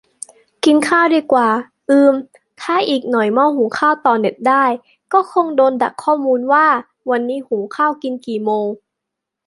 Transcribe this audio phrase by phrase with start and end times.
[0.63, 1.49] กินข้าวดีกว่า
[1.89, 2.13] อืมม
[2.61, 4.65] ถ้าอีกหน่อยหม้อหุงข้าวต่อเน็ตได้
[5.13, 6.67] ก็คงโดนดักข้อมูลว่า
[7.09, 8.67] วันนี้หุงข้าวกินกี่โมง